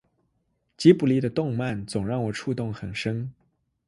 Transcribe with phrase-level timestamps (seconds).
[0.77, 3.31] 吉卜力的动漫总让我触动很深